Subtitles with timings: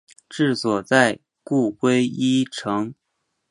[0.29, 2.95] 治所在故归依城。